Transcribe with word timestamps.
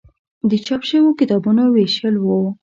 د 0.49 0.51
چاپ 0.65 0.81
شویو 0.89 1.17
کتابونو 1.19 1.63
ویشل 1.67 2.15
و. 2.19 2.25